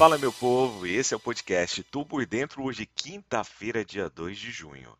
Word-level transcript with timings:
Fala 0.00 0.16
meu 0.16 0.32
povo, 0.32 0.86
esse 0.86 1.12
é 1.12 1.16
o 1.18 1.20
podcast 1.20 1.82
Tu 1.82 2.06
por 2.06 2.24
Dentro, 2.24 2.62
hoje 2.62 2.86
quinta-feira, 2.86 3.84
dia 3.84 4.08
2 4.08 4.38
de 4.38 4.50
junho. 4.50 4.96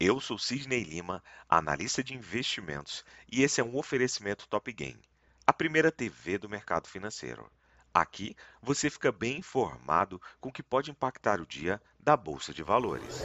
Eu 0.00 0.18
sou 0.18 0.36
Sidney 0.40 0.82
Lima, 0.82 1.22
analista 1.48 2.02
de 2.02 2.14
investimentos, 2.14 3.04
e 3.30 3.44
esse 3.44 3.60
é 3.60 3.64
um 3.64 3.76
oferecimento 3.76 4.48
Top 4.48 4.72
Game, 4.72 4.98
a 5.46 5.52
primeira 5.52 5.92
TV 5.92 6.36
do 6.36 6.48
mercado 6.48 6.88
financeiro. 6.88 7.48
Aqui 7.94 8.34
você 8.60 8.90
fica 8.90 9.12
bem 9.12 9.38
informado 9.38 10.20
com 10.40 10.48
o 10.48 10.52
que 10.52 10.64
pode 10.64 10.90
impactar 10.90 11.40
o 11.40 11.46
dia 11.46 11.80
da 12.00 12.16
Bolsa 12.16 12.52
de 12.52 12.64
Valores. 12.64 13.22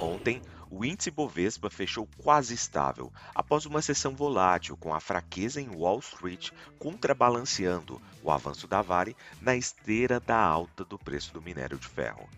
Ontem, 0.00 0.40
o 0.70 0.84
índice 0.84 1.10
Bovespa 1.10 1.68
fechou 1.68 2.08
quase 2.18 2.54
estável 2.54 3.12
após 3.34 3.66
uma 3.66 3.82
sessão 3.82 4.14
volátil, 4.14 4.76
com 4.76 4.94
a 4.94 5.00
fraqueza 5.00 5.60
em 5.60 5.68
Wall 5.68 5.98
Street 5.98 6.50
contrabalanceando 6.78 8.00
o 8.22 8.30
avanço 8.30 8.68
da 8.68 8.80
Vale 8.80 9.16
na 9.42 9.56
esteira 9.56 10.20
da 10.20 10.38
alta 10.38 10.84
do 10.84 10.96
preço 10.96 11.34
do 11.34 11.42
minério 11.42 11.76
de 11.76 11.88
ferro. 11.88 12.28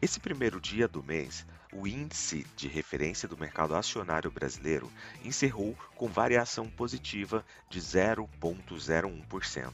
Esse 0.00 0.20
primeiro 0.20 0.60
dia 0.60 0.86
do 0.86 1.02
mês, 1.02 1.44
o 1.72 1.84
índice 1.86 2.46
de 2.56 2.68
referência 2.68 3.26
do 3.26 3.36
mercado 3.36 3.74
acionário 3.74 4.30
brasileiro 4.30 4.88
encerrou 5.24 5.76
com 5.96 6.06
variação 6.06 6.68
positiva 6.68 7.44
de 7.68 7.80
0,01% 7.80 9.72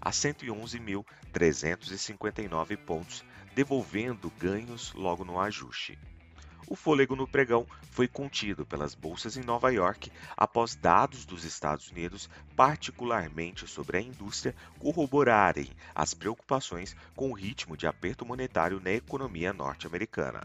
a 0.00 0.10
111.359 0.10 2.76
pontos, 2.78 3.22
devolvendo 3.54 4.32
ganhos 4.38 4.94
logo 4.94 5.22
no 5.24 5.38
ajuste. 5.38 5.98
O 6.70 6.76
fôlego 6.76 7.16
no 7.16 7.26
pregão 7.26 7.66
foi 7.90 8.06
contido 8.06 8.64
pelas 8.64 8.94
bolsas 8.94 9.36
em 9.36 9.42
Nova 9.42 9.72
York 9.72 10.08
após 10.36 10.76
dados 10.76 11.24
dos 11.24 11.42
Estados 11.42 11.90
Unidos, 11.90 12.30
particularmente 12.54 13.66
sobre 13.66 13.96
a 13.96 14.00
indústria, 14.00 14.54
corroborarem 14.78 15.68
as 15.92 16.14
preocupações 16.14 16.94
com 17.16 17.30
o 17.30 17.34
ritmo 17.34 17.76
de 17.76 17.88
aperto 17.88 18.24
monetário 18.24 18.78
na 18.78 18.92
economia 18.92 19.52
norte-americana. 19.52 20.44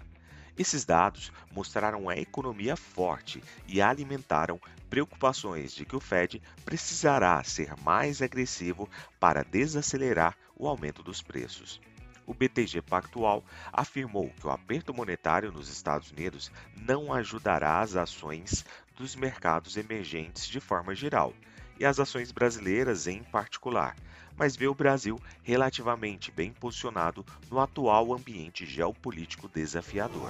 Esses 0.58 0.84
dados 0.84 1.32
mostraram 1.52 2.10
a 2.10 2.18
economia 2.18 2.76
forte 2.76 3.44
e 3.68 3.80
alimentaram 3.80 4.60
preocupações 4.90 5.76
de 5.76 5.86
que 5.86 5.96
o 5.96 6.00
Fed 6.00 6.42
precisará 6.66 7.44
ser 7.44 7.76
mais 7.84 8.24
agressivo 8.24 8.90
para 9.20 9.44
desacelerar 9.44 10.36
o 10.56 10.68
aumento 10.68 11.04
dos 11.04 11.22
preços 11.22 11.80
o 12.26 12.34
BTG 12.34 12.82
Pactual 12.82 13.44
afirmou 13.72 14.30
que 14.40 14.48
o 14.48 14.50
aperto 14.50 14.94
monetário 14.94 15.52
nos 15.52 15.70
Estados 15.70 16.12
Unidos 16.12 16.52
não 16.76 17.14
ajudará 17.14 17.80
as 17.80 17.96
ações 17.96 18.66
dos 18.98 19.16
mercados 19.16 19.78
emergentes 19.78 20.48
de 20.48 20.60
forma 20.60 20.96
geral 20.96 21.34
e 21.80 21.86
as 21.86 22.00
ações 22.00 22.32
brasileiras 22.32 23.08
em 23.08 23.24
particular, 23.24 23.96
mas 24.38 24.56
vê 24.56 24.68
o 24.68 24.76
Brasil 24.76 25.20
relativamente 25.44 26.32
bem 26.32 26.52
posicionado 26.52 27.26
no 27.50 27.60
atual 27.60 28.14
ambiente 28.14 28.66
geopolítico 28.66 29.48
desafiador. 29.48 30.30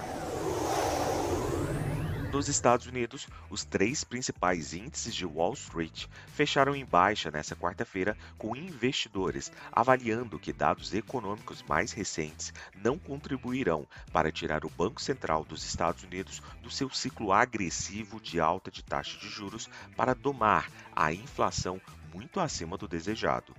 Nos 2.36 2.50
Estados 2.50 2.86
Unidos, 2.86 3.30
os 3.50 3.64
três 3.64 4.03
principais 4.03 4.73
índices 4.73 5.16
de 5.16 5.25
Wall 5.25 5.53
Street 5.53 6.08
fecharam 6.28 6.75
em 6.75 6.83
baixa 6.83 7.31
nesta 7.31 7.55
quarta-feira, 7.55 8.17
com 8.38 8.58
investidores 8.58 9.50
avaliando 9.72 10.38
que 10.38 10.52
dados 10.52 10.94
econômicos 10.94 11.63
mais 11.63 11.94
recentes 11.94 12.53
não 12.83 13.00
contribuirão 13.00 13.88
para 14.11 14.33
tirar 14.33 14.66
o 14.66 14.69
Banco 14.69 15.02
Central 15.02 15.45
dos 15.45 15.63
Estados 15.63 16.03
Unidos 16.03 16.41
do 16.61 16.69
seu 16.69 16.89
ciclo 16.89 17.31
agressivo 17.31 18.19
de 18.19 18.38
alta 18.38 18.69
de 18.69 18.83
taxa 18.83 19.17
de 19.17 19.30
juros 19.30 19.69
para 19.95 20.13
domar 20.13 20.69
a 20.94 21.13
inflação 21.13 21.80
muito 22.13 22.41
acima 22.41 22.78
do 22.78 22.86
desejado. 22.86 23.56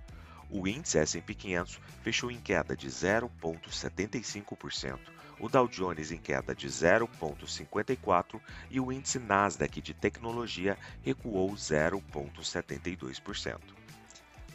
O 0.51 0.69
índice 0.69 0.99
S&P 0.99 1.35
500 1.35 1.81
fechou 2.03 2.31
em 2.31 2.39
queda 2.39 2.77
de 2.77 2.89
0,75%, 2.89 4.99
o 5.39 5.49
Dow 5.49 5.69
Jones 5.69 6.11
em 6.11 6.19
queda 6.19 6.55
de 6.55 6.69
0,54% 6.69 8.41
e 8.71 8.81
o 8.81 8.91
índice 8.91 9.19
Nasdaq 9.19 9.79
de 9.81 9.93
tecnologia 9.93 10.79
recuou 11.03 11.53
0,72%. 11.53 13.61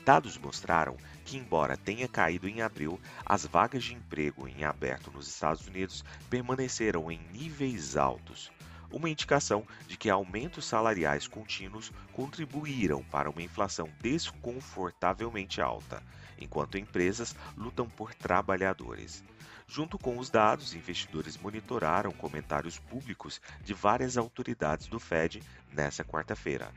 Dados 0.04 0.36
mostraram 0.38 0.98
que, 1.24 1.38
embora 1.38 1.78
tenha 1.78 2.08
caído 2.08 2.48
em 2.48 2.64
abril, 2.64 3.00
as 3.24 3.46
vagas 3.46 3.84
de 3.84 3.94
emprego 3.94 4.48
em 4.48 4.64
aberto 4.64 5.12
nos 5.12 5.28
Estados 5.28 5.68
Unidos 5.68 6.04
permaneceram 6.30 7.12
em 7.12 7.20
níveis 7.32 7.96
altos, 7.96 8.52
uma 8.92 9.10
indicação 9.10 9.66
de 9.88 9.98
que 9.98 10.10
aumentos 10.10 10.66
salariais 10.66 11.28
contínuos 11.28 11.92
contribuíram 12.14 13.04
para 13.04 13.30
uma 13.30 13.44
inflação 13.44 13.88
desconfortavelmente 14.02 15.62
alta, 15.62 16.02
enquanto 16.40 16.80
empresas 16.80 17.36
lutam 17.56 17.88
por 17.88 18.16
trabalhadores. 18.16 19.24
Junto 19.74 19.98
com 19.98 20.18
os 20.18 20.30
dados, 20.30 20.74
investidores 20.74 21.38
monitoraram 21.38 22.12
comentários 22.12 22.78
públicos 22.78 23.40
de 23.64 23.74
várias 23.74 24.18
autoridades 24.18 24.88
do 24.88 25.00
Fed 25.00 25.42
nesta 25.72 26.04
quarta-feira. 26.04 26.74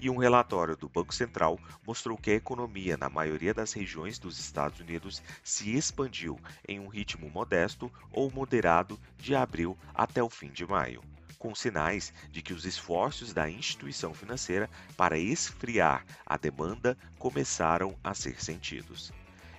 E 0.00 0.08
um 0.08 0.16
relatório 0.16 0.74
do 0.74 0.88
Banco 0.88 1.14
Central 1.14 1.60
mostrou 1.86 2.16
que 2.16 2.30
a 2.30 2.34
economia 2.34 2.96
na 2.96 3.10
maioria 3.10 3.52
das 3.52 3.74
regiões 3.74 4.18
dos 4.18 4.38
Estados 4.38 4.80
Unidos 4.80 5.22
se 5.44 5.76
expandiu 5.76 6.40
em 6.66 6.80
um 6.80 6.88
ritmo 6.88 7.28
modesto 7.28 7.92
ou 8.10 8.30
moderado 8.30 8.98
de 9.18 9.34
abril 9.34 9.76
até 9.94 10.22
o 10.22 10.30
fim 10.30 10.48
de 10.48 10.66
maio 10.66 11.02
com 11.38 11.54
sinais 11.54 12.12
de 12.30 12.42
que 12.42 12.52
os 12.52 12.66
esforços 12.66 13.32
da 13.32 13.48
instituição 13.50 14.12
financeira 14.12 14.68
para 14.94 15.18
esfriar 15.18 16.04
a 16.24 16.36
demanda 16.36 16.98
começaram 17.18 17.98
a 18.04 18.12
ser 18.12 18.42
sentidos. 18.42 19.10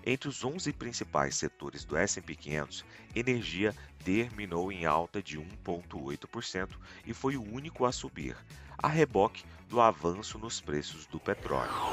Entre 0.04 0.28
os 0.28 0.44
11 0.44 0.74
principais 0.74 1.36
setores 1.36 1.86
do 1.86 1.96
S&P 1.96 2.36
500, 2.36 2.84
energia 3.16 3.76
terminou 4.04 4.72
em 4.72 4.86
alta 4.86 5.22
de 5.22 5.40
1,8% 5.40 6.70
e 7.06 7.14
foi 7.14 7.38
o 7.38 7.44
único 7.44 7.86
a 7.86 7.92
subir, 7.92 8.36
a 8.78 8.88
reboque 8.88 9.44
do 9.70 9.80
avanço 9.80 10.40
nos 10.40 10.60
preços 10.60 11.06
do 11.06 11.20
petróleo. 11.20 11.84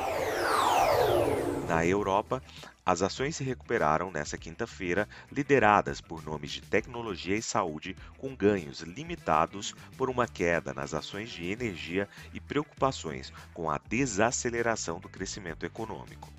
Na 1.60 1.84
Europa, 1.84 2.42
as 2.86 3.02
ações 3.02 3.36
se 3.36 3.44
recuperaram 3.44 4.10
nesta 4.10 4.38
quinta-feira, 4.38 5.06
lideradas 5.30 6.00
por 6.00 6.24
nomes 6.24 6.52
de 6.52 6.62
tecnologia 6.62 7.36
e 7.36 7.42
saúde, 7.42 7.94
com 8.16 8.34
ganhos 8.34 8.80
limitados 8.80 9.74
por 9.96 10.08
uma 10.08 10.26
queda 10.26 10.72
nas 10.72 10.94
ações 10.94 11.28
de 11.30 11.50
energia 11.50 12.08
e 12.32 12.40
preocupações 12.40 13.30
com 13.52 13.70
a 13.70 13.76
desaceleração 13.76 14.98
do 14.98 15.08
crescimento 15.10 15.66
econômico. 15.66 16.37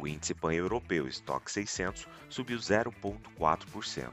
O 0.00 0.06
índice 0.06 0.32
pan-europeu 0.32 1.08
Stock 1.08 1.50
600 1.50 2.06
subiu 2.28 2.56
0,4%. 2.56 4.12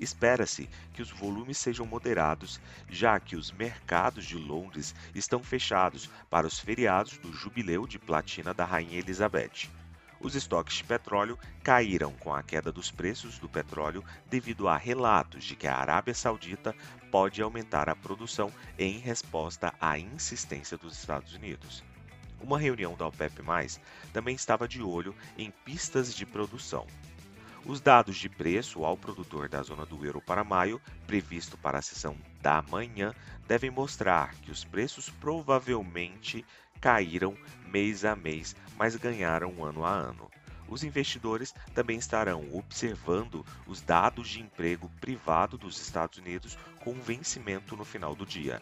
Espera-se 0.00 0.68
que 0.92 1.00
os 1.00 1.10
volumes 1.10 1.56
sejam 1.56 1.86
moderados, 1.86 2.60
já 2.90 3.20
que 3.20 3.36
os 3.36 3.52
mercados 3.52 4.24
de 4.24 4.36
Londres 4.36 4.92
estão 5.14 5.40
fechados 5.40 6.10
para 6.28 6.48
os 6.48 6.58
feriados 6.58 7.16
do 7.18 7.32
Jubileu 7.32 7.86
de 7.86 7.96
Platina 7.96 8.52
da 8.52 8.64
Rainha 8.64 8.98
Elizabeth. 8.98 9.70
Os 10.18 10.34
estoques 10.34 10.78
de 10.78 10.84
petróleo 10.84 11.38
caíram 11.62 12.12
com 12.14 12.34
a 12.34 12.42
queda 12.42 12.72
dos 12.72 12.90
preços 12.90 13.38
do 13.38 13.48
petróleo 13.48 14.02
devido 14.28 14.66
a 14.66 14.76
relatos 14.76 15.44
de 15.44 15.54
que 15.54 15.68
a 15.68 15.76
Arábia 15.76 16.14
Saudita 16.14 16.74
pode 17.12 17.40
aumentar 17.40 17.88
a 17.88 17.94
produção 17.94 18.52
em 18.76 18.98
resposta 18.98 19.72
à 19.80 19.96
insistência 19.96 20.76
dos 20.76 20.98
Estados 20.98 21.34
Unidos. 21.34 21.84
Uma 22.44 22.58
reunião 22.58 22.94
da 22.94 23.06
OPEP+, 23.06 23.42
também 24.12 24.34
estava 24.36 24.68
de 24.68 24.82
olho 24.82 25.14
em 25.38 25.50
pistas 25.50 26.14
de 26.14 26.26
produção. 26.26 26.86
Os 27.64 27.80
dados 27.80 28.18
de 28.18 28.28
preço 28.28 28.84
ao 28.84 28.98
produtor 28.98 29.48
da 29.48 29.62
zona 29.62 29.86
do 29.86 30.04
euro 30.04 30.20
para 30.20 30.44
maio, 30.44 30.78
previsto 31.06 31.56
para 31.56 31.78
a 31.78 31.82
sessão 31.82 32.14
da 32.42 32.60
manhã, 32.60 33.14
devem 33.48 33.70
mostrar 33.70 34.34
que 34.34 34.50
os 34.50 34.62
preços 34.62 35.08
provavelmente 35.08 36.44
caíram 36.82 37.34
mês 37.66 38.04
a 38.04 38.14
mês, 38.14 38.54
mas 38.76 38.94
ganharam 38.94 39.64
ano 39.64 39.86
a 39.86 39.90
ano. 39.90 40.30
Os 40.68 40.84
investidores 40.84 41.54
também 41.74 41.96
estarão 41.96 42.46
observando 42.52 43.42
os 43.66 43.80
dados 43.80 44.28
de 44.28 44.42
emprego 44.42 44.90
privado 45.00 45.56
dos 45.56 45.80
Estados 45.80 46.18
Unidos 46.18 46.58
com 46.80 46.92
vencimento 46.92 47.74
no 47.74 47.86
final 47.86 48.14
do 48.14 48.26
dia. 48.26 48.60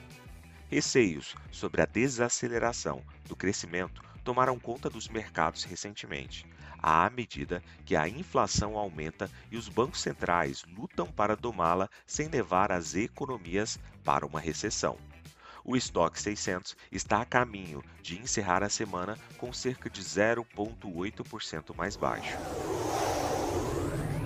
Receios 0.73 1.37
sobre 1.51 1.83
a 1.83 1.85
desaceleração 1.85 3.03
do 3.29 3.37
crescimento 3.37 4.03
tomaram 4.25 4.59
conta 4.59 4.89
dos 4.89 5.07
mercados 5.07 5.65
recentemente, 5.65 6.47
à 6.79 7.11
medida 7.11 7.63
que 7.85 7.95
a 7.95 8.09
inflação 8.09 8.79
aumenta 8.79 9.31
e 9.51 9.59
os 9.59 9.69
bancos 9.69 10.01
centrais 10.01 10.65
lutam 10.75 11.07
para 11.13 11.37
domá-la 11.37 11.91
sem 12.07 12.27
levar 12.29 12.73
as 12.73 12.95
economias 12.95 13.79
para 14.03 14.25
uma 14.25 14.41
recessão. 14.41 14.97
O 15.63 15.77
estoque 15.77 16.19
600 16.19 16.75
está 16.91 17.21
a 17.21 17.27
caminho 17.27 17.85
de 18.01 18.19
encerrar 18.19 18.63
a 18.63 18.71
semana 18.71 19.19
com 19.37 19.53
cerca 19.53 19.91
de 19.91 20.01
0,8% 20.01 21.77
mais 21.77 21.97
baixo. 21.97 22.39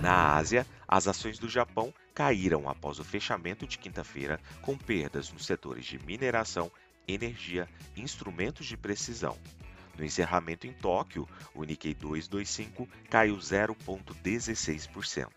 Na 0.01 0.37
Ásia, 0.37 0.65
as 0.87 1.09
ações 1.09 1.37
do 1.37 1.49
Japão 1.49 1.93
caíram 2.17 2.67
após 2.67 2.97
o 2.97 3.03
fechamento 3.03 3.67
de 3.67 3.77
quinta-feira, 3.77 4.39
com 4.63 4.75
perdas 4.75 5.31
nos 5.31 5.45
setores 5.45 5.85
de 5.85 6.03
mineração, 6.03 6.71
energia 7.07 7.69
e 7.95 8.01
instrumentos 8.01 8.65
de 8.65 8.75
precisão. 8.75 9.37
No 9.95 10.03
encerramento 10.03 10.65
em 10.65 10.73
Tóquio, 10.73 11.29
o 11.53 11.63
Nikkei 11.63 11.93
225 11.93 12.89
caiu 13.07 13.37
0,16%. 13.37 15.29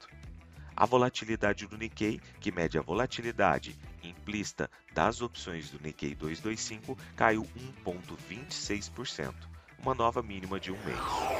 A 0.74 0.86
volatilidade 0.86 1.66
do 1.66 1.76
Nikkei, 1.76 2.18
que 2.40 2.50
mede 2.50 2.78
a 2.78 2.82
volatilidade 2.82 3.78
implícita 4.02 4.70
das 4.94 5.20
opções 5.20 5.68
do 5.68 5.78
Nikkei 5.84 6.14
225, 6.14 6.96
caiu 7.14 7.46
1,26%, 7.84 9.34
uma 9.82 9.94
nova 9.94 10.22
mínima 10.22 10.58
de 10.58 10.72
um 10.72 10.82
mês. 10.82 11.39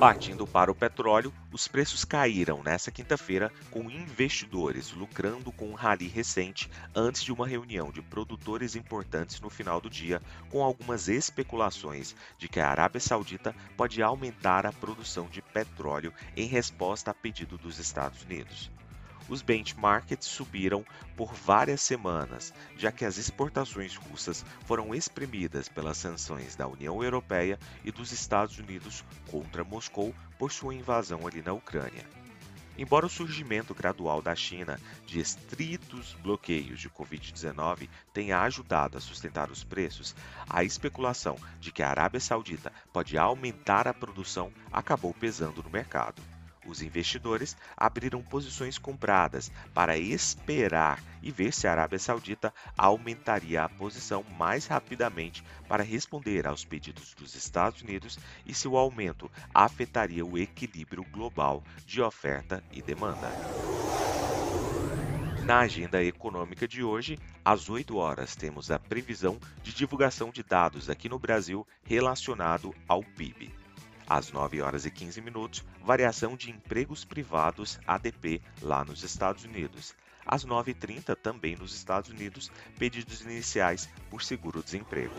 Partindo 0.00 0.46
para 0.46 0.70
o 0.70 0.74
petróleo, 0.74 1.32
os 1.50 1.66
preços 1.66 2.04
caíram 2.04 2.62
nesta 2.62 2.90
quinta-feira, 2.90 3.52
com 3.70 3.90
investidores 3.90 4.92
lucrando 4.92 5.52
com 5.52 5.70
um 5.70 5.74
rally 5.74 6.08
recente 6.08 6.68
antes 6.94 7.22
de 7.22 7.32
uma 7.32 7.46
reunião 7.46 7.92
de 7.92 8.00
produtores 8.02 8.76
importantes 8.76 9.40
no 9.40 9.50
final 9.50 9.80
do 9.80 9.90
dia, 9.90 10.22
com 10.48 10.62
algumas 10.62 11.08
especulações 11.08 12.14
de 12.36 12.48
que 12.48 12.60
a 12.60 12.68
Arábia 12.68 13.00
Saudita 13.00 13.54
pode 13.76 14.02
aumentar 14.02 14.66
a 14.66 14.72
produção 14.72 15.28
de 15.28 15.42
petróleo 15.42 16.12
em 16.36 16.46
resposta 16.46 17.10
a 17.10 17.14
pedido 17.14 17.58
dos 17.58 17.78
Estados 17.78 18.22
Unidos 18.22 18.70
os 19.28 19.42
benchmarks 19.42 20.24
subiram 20.24 20.84
por 21.16 21.34
várias 21.34 21.80
semanas, 21.80 22.52
já 22.76 22.90
que 22.90 23.04
as 23.04 23.18
exportações 23.18 23.96
russas 23.96 24.44
foram 24.64 24.94
exprimidas 24.94 25.68
pelas 25.68 25.98
sanções 25.98 26.56
da 26.56 26.66
União 26.66 27.02
Europeia 27.02 27.58
e 27.84 27.92
dos 27.92 28.12
Estados 28.12 28.58
Unidos 28.58 29.04
contra 29.30 29.64
Moscou 29.64 30.14
por 30.38 30.52
sua 30.52 30.74
invasão 30.74 31.26
ali 31.26 31.42
na 31.42 31.52
Ucrânia. 31.52 32.06
Embora 32.78 33.06
o 33.06 33.10
surgimento 33.10 33.74
gradual 33.74 34.22
da 34.22 34.36
China 34.36 34.78
de 35.04 35.18
estritos 35.18 36.14
bloqueios 36.22 36.78
de 36.78 36.88
Covid-19 36.88 37.88
tenha 38.12 38.40
ajudado 38.42 38.96
a 38.96 39.00
sustentar 39.00 39.50
os 39.50 39.64
preços, 39.64 40.14
a 40.48 40.62
especulação 40.62 41.36
de 41.58 41.72
que 41.72 41.82
a 41.82 41.90
Arábia 41.90 42.20
Saudita 42.20 42.72
pode 42.92 43.18
aumentar 43.18 43.88
a 43.88 43.92
produção 43.92 44.52
acabou 44.70 45.12
pesando 45.12 45.60
no 45.60 45.70
mercado. 45.70 46.22
Os 46.68 46.82
investidores 46.82 47.56
abriram 47.74 48.22
posições 48.22 48.76
compradas 48.76 49.50
para 49.72 49.96
esperar 49.96 51.02
e 51.22 51.30
ver 51.30 51.50
se 51.52 51.66
a 51.66 51.72
Arábia 51.72 51.98
Saudita 51.98 52.52
aumentaria 52.76 53.64
a 53.64 53.68
posição 53.70 54.22
mais 54.38 54.66
rapidamente 54.66 55.42
para 55.66 55.82
responder 55.82 56.46
aos 56.46 56.66
pedidos 56.66 57.14
dos 57.14 57.34
Estados 57.34 57.80
Unidos 57.80 58.18
e 58.44 58.52
se 58.52 58.68
o 58.68 58.76
aumento 58.76 59.30
afetaria 59.52 60.24
o 60.24 60.36
equilíbrio 60.36 61.04
global 61.04 61.64
de 61.86 62.02
oferta 62.02 62.62
e 62.70 62.82
demanda. 62.82 63.32
Na 65.46 65.60
agenda 65.60 66.04
econômica 66.04 66.68
de 66.68 66.84
hoje, 66.84 67.18
às 67.42 67.70
8 67.70 67.96
horas, 67.96 68.36
temos 68.36 68.70
a 68.70 68.78
previsão 68.78 69.40
de 69.62 69.72
divulgação 69.72 70.30
de 70.30 70.42
dados 70.42 70.90
aqui 70.90 71.08
no 71.08 71.18
Brasil 71.18 71.66
relacionado 71.82 72.74
ao 72.86 73.02
PIB. 73.02 73.67
Às 74.08 74.32
9 74.32 74.62
horas 74.62 74.86
e 74.86 74.90
15 74.90 75.20
minutos, 75.20 75.62
variação 75.84 76.34
de 76.34 76.50
empregos 76.50 77.04
privados 77.04 77.78
ADP 77.86 78.40
lá 78.62 78.82
nos 78.82 79.02
Estados 79.02 79.44
Unidos. 79.44 79.94
Às 80.24 80.46
9h30, 80.46 81.14
também 81.14 81.56
nos 81.56 81.74
Estados 81.74 82.10
Unidos, 82.10 82.50
pedidos 82.78 83.20
iniciais 83.20 83.88
por 84.08 84.22
seguro-desemprego. 84.22 85.14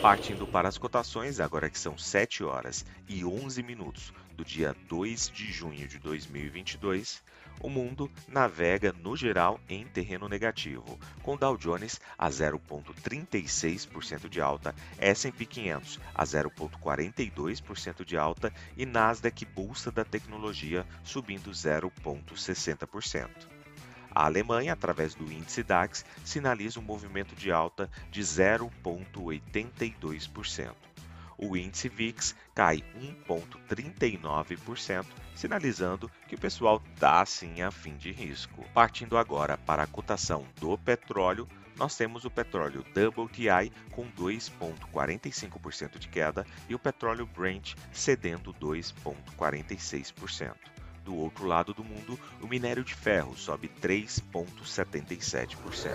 Partindo 0.00 0.46
para 0.46 0.68
as 0.68 0.78
cotações, 0.78 1.40
agora 1.40 1.68
que 1.68 1.78
são 1.78 1.98
7 1.98 2.42
horas 2.42 2.86
e 3.06 3.24
11 3.24 3.62
minutos 3.62 4.12
do 4.38 4.44
dia 4.44 4.74
2 4.88 5.30
de 5.30 5.52
junho 5.52 5.88
de 5.88 5.98
2022, 5.98 7.20
o 7.60 7.68
mundo 7.68 8.08
navega 8.28 8.92
no 8.92 9.16
geral 9.16 9.58
em 9.68 9.84
terreno 9.84 10.28
negativo, 10.28 10.96
com 11.24 11.36
Dow 11.36 11.56
Jones 11.56 12.00
a 12.16 12.30
0,36% 12.30 14.28
de 14.28 14.40
alta, 14.40 14.72
S&P 14.96 15.44
500 15.44 15.98
a 16.14 16.24
0,42% 16.24 18.04
de 18.04 18.16
alta 18.16 18.52
e 18.76 18.86
Nasdaq 18.86 19.44
Bolsa 19.44 19.90
da 19.90 20.04
Tecnologia 20.04 20.86
subindo 21.02 21.50
0,60%. 21.50 23.28
A 24.12 24.24
Alemanha, 24.24 24.72
através 24.72 25.16
do 25.16 25.24
índice 25.24 25.64
DAX, 25.64 26.04
sinaliza 26.24 26.78
um 26.78 26.84
movimento 26.84 27.34
de 27.34 27.50
alta 27.50 27.90
de 28.08 28.22
0,82% 28.22 30.76
o 31.38 31.56
índice 31.56 31.88
VIX 31.88 32.34
cai 32.54 32.84
1,39%, 33.28 35.06
sinalizando 35.34 36.10
que 36.26 36.34
o 36.34 36.38
pessoal 36.38 36.82
está 36.92 37.24
sim 37.24 37.62
a 37.62 37.70
fim 37.70 37.96
de 37.96 38.10
risco. 38.10 38.64
Partindo 38.74 39.16
agora 39.16 39.56
para 39.56 39.84
a 39.84 39.86
cotação 39.86 40.44
do 40.60 40.76
petróleo, 40.76 41.48
nós 41.76 41.96
temos 41.96 42.24
o 42.24 42.30
petróleo 42.30 42.84
WTI 42.90 43.70
com 43.92 44.10
2,45% 44.10 45.98
de 45.98 46.08
queda 46.08 46.44
e 46.68 46.74
o 46.74 46.78
petróleo 46.78 47.24
Brent 47.24 47.76
cedendo 47.92 48.52
2,46%. 48.54 50.56
Do 51.04 51.14
outro 51.14 51.46
lado 51.46 51.72
do 51.72 51.84
mundo, 51.84 52.18
o 52.42 52.48
minério 52.48 52.82
de 52.82 52.94
ferro 52.94 53.36
sobe 53.36 53.70
3,77%. 53.80 55.94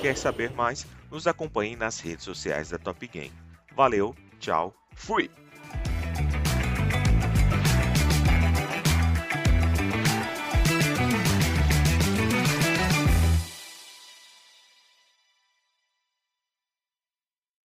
Quer 0.00 0.16
saber 0.16 0.52
mais? 0.52 0.84
Nos 1.10 1.26
acompanhe 1.26 1.76
nas 1.76 2.00
redes 2.00 2.24
sociais 2.24 2.68
da 2.68 2.78
Top 2.78 3.06
Game. 3.06 3.43
Valeu, 3.76 4.14
tchau, 4.38 4.72
fui! 4.94 5.28